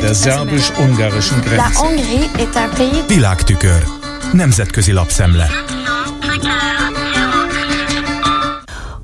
der 0.00 0.14
szerbus-ungarischen 0.14 1.40
Grenze. 1.40 1.80
Világtükör. 3.06 3.84
Nemzetközi 4.32 4.92
lapszemle. 4.92 5.48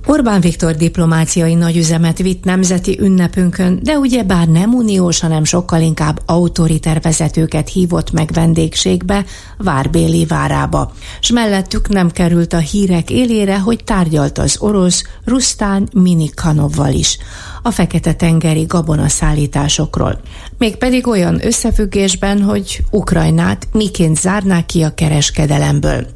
Orbán 0.06 0.40
Viktor 0.40 0.74
diplomáciai 0.74 1.54
nagyüzemet 1.54 2.18
vitt 2.18 2.44
nemzeti 2.44 2.98
ünnepünkön, 3.00 3.78
de 3.82 3.98
ugye 3.98 4.22
bár 4.22 4.48
nem 4.48 4.74
uniós, 4.74 5.20
hanem 5.20 5.44
sokkal 5.44 5.80
inkább 5.80 6.20
autoriter 6.26 7.00
vezetőket 7.00 7.68
hívott 7.68 8.12
meg 8.12 8.30
vendégségbe, 8.32 9.24
Várbéli 9.58 10.26
várába. 10.26 10.92
S 11.20 11.30
mellettük 11.30 11.88
nem 11.88 12.10
került 12.10 12.52
a 12.52 12.58
hírek 12.58 13.10
élére, 13.10 13.58
hogy 13.58 13.84
tárgyalt 13.84 14.38
az 14.38 14.56
orosz 14.58 15.02
Rusztán 15.24 15.88
Minikanovval 15.92 16.92
is 16.92 17.18
a 17.62 17.70
Fekete-tengeri 17.70 18.62
gabonaszállításokról. 18.62 20.20
Mégpedig 20.58 21.06
olyan 21.06 21.46
összefüggésben, 21.46 22.42
hogy 22.42 22.84
Ukrajnát 22.90 23.68
miként 23.72 24.20
zárnák 24.20 24.66
ki 24.66 24.82
a 24.82 24.94
kereskedelemből. 24.94 26.06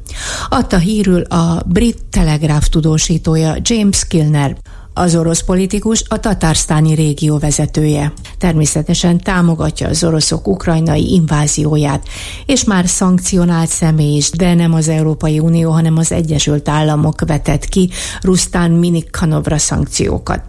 Adta 0.49 0.77
hírül 0.77 1.21
a 1.21 1.63
brit 1.65 2.05
telegráf 2.09 2.67
tudósítója 2.67 3.55
James 3.61 4.07
Kilner. 4.07 4.57
Az 4.93 5.15
orosz 5.15 5.41
politikus 5.41 6.03
a 6.07 6.19
tatársztáni 6.19 6.93
régió 6.93 7.37
vezetője. 7.37 8.13
Természetesen 8.37 9.19
támogatja 9.19 9.87
az 9.87 10.03
oroszok 10.03 10.47
ukrajnai 10.47 11.13
invázióját, 11.13 12.07
és 12.45 12.63
már 12.63 12.87
szankcionált 12.87 13.69
személy 13.69 14.15
is, 14.15 14.29
de 14.29 14.53
nem 14.53 14.73
az 14.73 14.87
Európai 14.87 15.39
Unió, 15.39 15.71
hanem 15.71 15.97
az 15.97 16.11
Egyesült 16.11 16.69
Államok 16.69 17.21
vetett 17.27 17.65
ki 17.65 17.89
Rusztán 18.21 18.71
Minikanovra 18.71 19.57
szankciókat. 19.57 20.41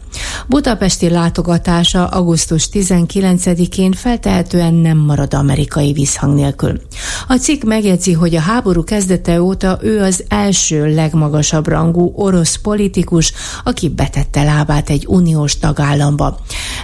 Budapesti 0.47 1.09
látogatása 1.09 2.07
augusztus 2.07 2.69
19-én 2.73 3.93
feltehetően 3.93 4.75
nem 4.75 4.97
marad 4.99 5.35
amerikai 5.35 5.93
visszhang 5.93 6.35
nélkül. 6.35 6.81
A 7.29 7.35
cikk 7.35 7.63
megjegyzi, 7.63 8.13
hogy 8.13 8.37
a 8.37 8.41
háború 8.41 8.85
kezdete 8.85 9.43
óta 9.43 9.79
ő 9.83 10.03
az 10.03 10.25
első 10.29 10.95
legmagasabb 10.95 11.67
rangú 11.67 12.13
orosz 12.15 12.57
politikus, 12.57 13.33
aki 13.65 13.89
betette 13.89 14.43
lábát 14.43 14.91
egy 14.91 15.05
uniós 15.09 15.59
tagállamba. 15.59 16.39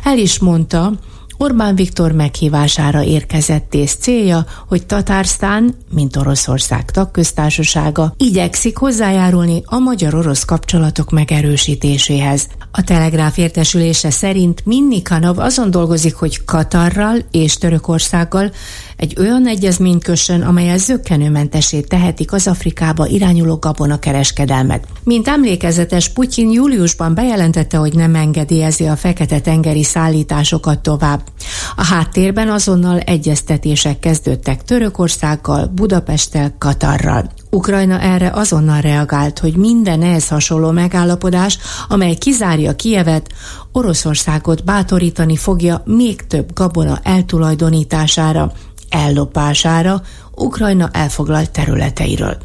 El 0.05 0.19
is 0.19 0.39
mondta, 0.39 0.93
Orbán 1.37 1.75
Viktor 1.75 2.13
meghívására 2.13 3.03
érkezett 3.03 3.75
és 3.75 3.95
célja, 3.95 4.45
hogy 4.69 4.87
Tatársztán, 4.87 5.75
mint 5.91 6.17
Oroszország 6.17 6.91
tagköztársasága, 6.91 8.15
igyekszik 8.17 8.77
hozzájárulni 8.77 9.63
a 9.65 9.79
magyar-orosz 9.79 10.45
kapcsolatok 10.45 11.11
megerősítéséhez. 11.11 12.49
A 12.71 12.83
Telegráf 12.83 13.39
értesülése 13.39 14.11
szerint 14.11 14.65
Minnikanov 14.65 15.39
azon 15.39 15.71
dolgozik, 15.71 16.15
hogy 16.15 16.45
Katarral 16.45 17.17
és 17.31 17.57
Törökországgal 17.57 18.51
egy 18.97 19.15
olyan 19.19 19.47
egyezményt 19.47 20.05
kössön, 20.05 20.43
amelyel 20.43 20.79
zöggenőmentesé 20.79 21.81
tehetik 21.81 22.33
az 22.33 22.47
Afrikába 22.47 23.07
irányuló 23.07 23.57
gabona 23.57 23.99
kereskedelmet. 23.99 24.85
Mint 25.05 25.29
emlékezetes, 25.29 26.09
Putyin 26.09 26.51
júliusban 26.51 27.15
bejelentette, 27.15 27.77
hogy 27.77 27.95
nem 27.95 28.15
engedélyezi 28.15 28.87
a 28.87 28.97
fekete-tengeri 28.97 29.85
szállításokat 29.85 30.79
tovább. 30.79 31.24
A 31.77 31.85
háttérben 31.85 32.49
azonnal 32.49 32.99
egyeztetések 32.99 33.99
kezdődtek 33.99 34.65
Törökországgal, 34.65 35.67
Budapesttel, 35.67 36.55
Katarral. 36.59 37.31
Ukrajna 37.51 38.01
erre 38.01 38.31
azonnal 38.31 38.81
reagált, 38.81 39.39
hogy 39.39 39.57
minden 39.57 40.03
ehhez 40.03 40.29
hasonló 40.29 40.71
megállapodás, 40.71 41.59
amely 41.89 42.15
kizárja 42.15 42.77
Kievet, 42.77 43.33
Oroszországot 43.73 44.65
bátorítani 44.65 45.37
fogja 45.37 45.83
még 45.85 46.27
több 46.27 46.53
gabona 46.53 46.99
eltulajdonítására, 47.03 48.53
ellopására 48.89 50.03
Ukrajna 50.35 50.89
elfoglalt 50.93 51.51
területeiről. 51.51 52.37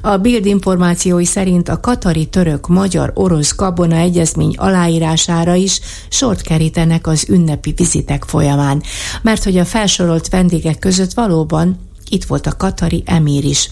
A 0.00 0.16
Bild 0.16 0.46
információi 0.46 1.24
szerint 1.24 1.68
a 1.68 1.80
katari 1.80 2.26
török 2.26 2.68
magyar 2.68 3.10
orosz 3.14 3.52
kabona 3.52 3.96
egyezmény 3.96 4.54
aláírására 4.56 5.54
is 5.54 5.80
sort 6.08 6.40
kerítenek 6.40 7.06
az 7.06 7.26
ünnepi 7.28 7.72
vizitek 7.76 8.24
folyamán, 8.24 8.82
mert 9.22 9.44
hogy 9.44 9.58
a 9.58 9.64
felsorolt 9.64 10.28
vendégek 10.28 10.78
között 10.78 11.12
valóban 11.12 11.78
itt 12.08 12.24
volt 12.24 12.46
a 12.46 12.56
katari 12.56 13.02
emír 13.06 13.44
is. 13.44 13.70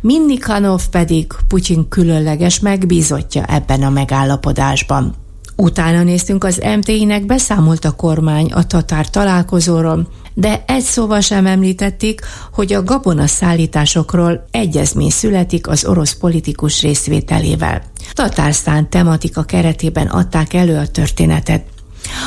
Minnikanov 0.00 0.86
pedig 0.90 1.32
Putyin 1.48 1.88
különleges 1.88 2.60
megbízottja 2.60 3.44
ebben 3.44 3.82
a 3.82 3.90
megállapodásban. 3.90 5.14
Utána 5.56 6.02
néztünk 6.02 6.44
az 6.44 6.62
MTI-nek, 6.76 7.26
beszámolt 7.26 7.84
a 7.84 7.90
kormány 7.90 8.52
a 8.52 8.66
tatár 8.66 9.10
találkozóról, 9.10 10.08
de 10.34 10.64
egy 10.66 10.82
szóval 10.82 11.20
sem 11.20 11.46
említették, 11.46 12.20
hogy 12.52 12.72
a 12.72 12.82
gabona 12.82 13.26
szállításokról 13.26 14.44
egyezmény 14.50 15.10
születik 15.10 15.68
az 15.68 15.84
orosz 15.84 16.14
politikus 16.14 16.82
részvételével. 16.82 17.82
Tatársztán 18.12 18.90
tematika 18.90 19.42
keretében 19.42 20.06
adták 20.06 20.54
elő 20.54 20.76
a 20.76 20.86
történetet. 20.86 21.62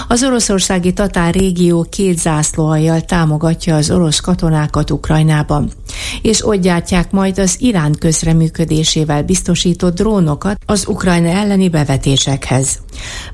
Az 0.07 0.23
oroszországi 0.23 0.93
tatár 0.93 1.33
régió 1.33 1.85
két 1.89 2.19
zászlóhajjal 2.19 3.01
támogatja 3.01 3.75
az 3.75 3.91
orosz 3.91 4.19
katonákat 4.19 4.91
Ukrajnában, 4.91 5.71
és 6.21 6.45
ott 6.45 6.61
gyártják 6.61 7.11
majd 7.11 7.39
az 7.39 7.55
Irán 7.59 7.95
közreműködésével 7.99 9.23
biztosított 9.23 9.95
drónokat 9.95 10.57
az 10.65 10.87
Ukrajna 10.87 11.27
elleni 11.27 11.69
bevetésekhez. 11.69 12.79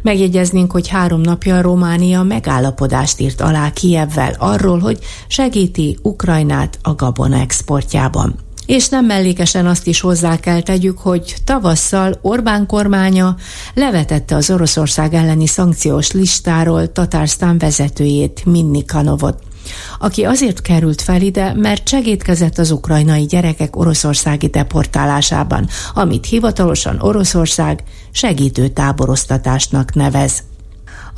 Megjegyeznénk, 0.01 0.71
hogy 0.71 0.87
három 0.87 1.21
napja 1.21 1.61
Románia 1.61 2.23
megállapodást 2.23 3.19
írt 3.19 3.41
alá 3.41 3.71
Kijevvel 3.71 4.35
arról, 4.37 4.79
hogy 4.79 4.99
segíti 5.27 5.97
Ukrajnát 6.01 6.79
a 6.81 6.93
gabona 6.93 7.39
exportjában 7.39 8.35
és 8.69 8.89
nem 8.89 9.05
mellékesen 9.05 9.65
azt 9.65 9.87
is 9.87 9.99
hozzá 9.99 10.39
kell 10.39 10.61
tegyük, 10.61 10.97
hogy 10.97 11.35
tavasszal 11.43 12.19
Orbán 12.21 12.65
kormánya 12.65 13.35
levetette 13.73 14.35
az 14.35 14.49
Oroszország 14.49 15.13
elleni 15.13 15.47
szankciós 15.47 16.11
listáról 16.11 16.91
Tatársztán 16.91 17.57
vezetőjét, 17.57 18.45
Minnikanovot 18.45 19.43
aki 19.99 20.23
azért 20.23 20.61
került 20.61 21.01
fel 21.01 21.21
ide, 21.21 21.53
mert 21.53 21.87
segítkezett 21.87 22.57
az 22.57 22.71
ukrajnai 22.71 23.25
gyerekek 23.25 23.75
oroszországi 23.75 24.47
deportálásában, 24.47 25.67
amit 25.93 26.25
hivatalosan 26.25 26.99
Oroszország 27.01 27.83
segítő 28.11 28.67
táboroztatásnak 28.67 29.93
nevez. 29.93 30.48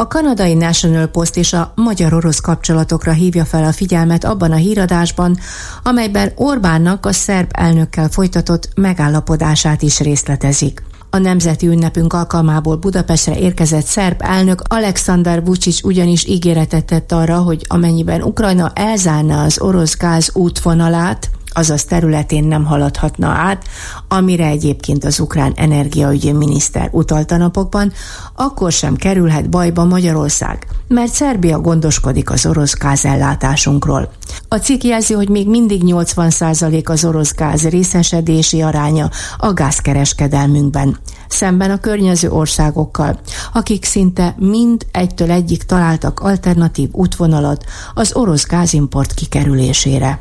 A 0.02 0.08
kanadai 0.08 0.54
National 0.54 1.06
Post 1.06 1.38
és 1.38 1.54
a 1.54 1.74
magyar-orosz 1.76 2.40
kapcsolatokra 2.40 3.12
hívja 3.12 3.46
fel 3.46 3.64
a 3.64 3.72
figyelmet 3.72 4.24
abban 4.24 4.52
a 4.52 4.56
híradásban, 4.56 5.38
amelyben 5.84 6.32
Orbánnak 6.36 7.06
a 7.06 7.12
szerb 7.12 7.50
elnökkel 7.52 8.10
folytatott 8.10 8.70
megállapodását 8.76 9.82
is 9.82 10.00
részletezik. 10.00 10.84
A 11.10 11.18
nemzeti 11.18 11.68
ünnepünk 11.68 12.14
alkalmából 12.14 12.76
Budapestre 12.76 13.38
érkezett 13.38 13.86
szerb 13.86 14.22
elnök 14.24 14.62
Alexander 14.68 15.44
Vucic 15.44 15.84
ugyanis 15.84 16.26
ígéretet 16.26 16.86
tett 16.86 17.12
arra, 17.12 17.38
hogy 17.38 17.66
amennyiben 17.68 18.22
Ukrajna 18.22 18.72
elzárna 18.74 19.42
az 19.42 19.60
orosz 19.60 19.98
gáz 19.98 20.30
útvonalát, 20.34 21.30
azaz 21.54 21.84
területén 21.84 22.44
nem 22.44 22.66
haladhatna 22.66 23.28
át, 23.28 23.64
amire 24.08 24.46
egyébként 24.46 25.04
az 25.04 25.20
ukrán 25.20 25.54
energiaügyi 25.56 26.32
miniszter 26.32 26.90
utalta 26.92 27.38
napokban, 27.38 27.92
akkor 28.36 28.72
sem 28.72 28.96
kerülhet 28.96 29.50
bajba 29.50 29.86
Magyarország, 29.86 30.68
mert 30.88 31.14
Szerbia 31.14 31.60
gondoskodik 31.60 32.30
az 32.30 32.46
orosz 32.46 32.74
gázellátásunkról. 32.74 34.12
A 34.48 34.56
cikk 34.56 34.84
jelzi, 34.84 35.14
hogy 35.14 35.30
még 35.30 35.48
mindig 35.48 35.82
80% 35.86 36.86
az 36.90 37.06
orosz 37.06 37.34
gáz 37.34 37.68
részesedési 37.68 38.62
aránya 38.62 39.10
a 39.38 39.54
gázkereskedelmünkben, 39.54 40.98
szemben 41.28 41.72
a 41.72 41.80
környező 41.80 42.30
országokkal, 42.30 43.20
akik 43.54 43.86
szinte 43.86 44.36
mind 44.38 44.86
egytől 44.92 45.32
egyik 45.32 45.64
találtak 45.64 46.20
alternatív 46.20 46.90
útvonalat 46.92 47.66
az 47.94 48.16
orosz 48.16 48.46
gázimport 48.46 49.14
kikerülésére. 49.14 50.20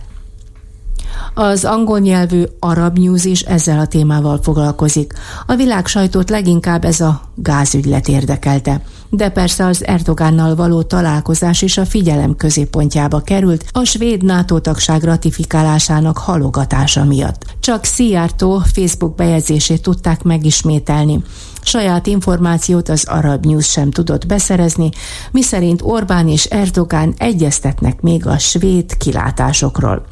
Az 1.34 1.64
angol 1.64 1.98
nyelvű 1.98 2.42
Arab 2.58 2.98
News 2.98 3.24
is 3.24 3.40
ezzel 3.40 3.78
a 3.78 3.86
témával 3.86 4.38
foglalkozik. 4.42 5.12
A 5.46 5.54
világ 5.54 5.86
sajtót 5.86 6.30
leginkább 6.30 6.84
ez 6.84 7.00
a 7.00 7.20
gázügylet 7.34 8.08
érdekelte. 8.08 8.82
De 9.10 9.28
persze 9.28 9.66
az 9.66 9.86
Erdogánnal 9.86 10.54
való 10.54 10.82
találkozás 10.82 11.62
is 11.62 11.78
a 11.78 11.84
figyelem 11.84 12.36
középpontjába 12.36 13.20
került 13.20 13.64
a 13.72 13.84
svéd 13.84 14.22
NATO 14.22 14.58
tagság 14.58 15.02
ratifikálásának 15.02 16.18
halogatása 16.18 17.04
miatt. 17.04 17.44
Csak 17.60 17.84
Szijjártó 17.84 18.62
Facebook 18.72 19.14
bejegyzését 19.14 19.82
tudták 19.82 20.22
megismételni. 20.22 21.22
Saját 21.62 22.06
információt 22.06 22.88
az 22.88 23.04
Arab 23.08 23.46
News 23.46 23.70
sem 23.70 23.90
tudott 23.90 24.26
beszerezni, 24.26 24.90
miszerint 25.30 25.82
Orbán 25.82 26.28
és 26.28 26.44
Erdogán 26.44 27.14
egyeztetnek 27.16 28.00
még 28.00 28.26
a 28.26 28.38
svéd 28.38 28.96
kilátásokról. 28.96 30.06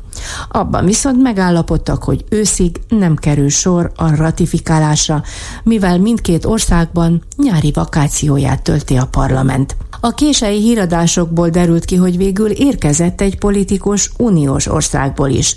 Abban 0.49 0.85
viszont 0.85 1.23
megállapodtak, 1.23 2.05
hogy 2.05 2.25
őszig 2.29 2.81
nem 2.89 3.17
kerül 3.17 3.49
sor 3.49 3.93
a 3.97 4.17
ratifikálásra, 4.17 5.23
mivel 5.63 5.99
mindkét 5.99 6.45
országban 6.45 7.23
nyári 7.37 7.71
vakációját 7.75 8.63
tölti 8.63 8.97
a 8.97 9.07
parlament. 9.07 9.77
A 10.01 10.15
kései 10.15 10.61
híradásokból 10.61 11.49
derült 11.49 11.85
ki, 11.85 11.97
hogy 11.97 12.17
végül 12.17 12.51
érkezett 12.51 13.21
egy 13.21 13.39
politikus 13.39 14.11
uniós 14.17 14.67
országból 14.67 15.29
is. 15.29 15.57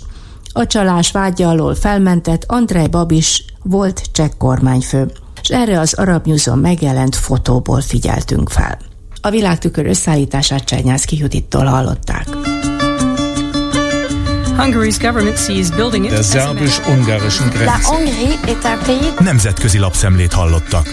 A 0.52 0.66
csalás 0.66 1.10
vágya 1.10 1.48
alól 1.48 1.74
felmentett 1.74 2.44
Andrej 2.46 2.86
Babis 2.86 3.44
volt 3.62 4.02
csekk 4.12 4.32
kormányfő, 4.38 5.10
és 5.42 5.48
erre 5.48 5.80
az 5.80 5.94
Arab 5.94 6.26
News-on 6.26 6.58
megjelent 6.58 7.16
fotóból 7.16 7.80
figyeltünk 7.80 8.48
fel. 8.48 8.78
A 9.20 9.30
világtükör 9.30 9.86
összeállítását 9.86 10.64
Csernyászki 10.64 11.18
Judittól 11.18 11.64
hallották. 11.64 12.51
Der 16.08 16.22
szerbus-ungarischen 16.22 17.48
Grenze. 17.48 17.72
Nemzetközi 19.20 19.78
lapszemlét 19.78 20.32
hallottak. 20.32 20.86